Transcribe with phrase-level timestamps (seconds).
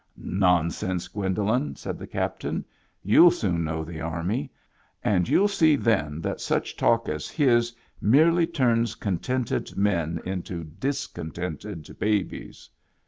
[0.47, 2.65] "Nonsense, Gwendolen," said the captain."
[3.03, 4.51] You'll soon know the army,
[5.03, 11.95] and you'll see then that such talk as his merely turns contented men into discontented
[11.99, 12.67] babies."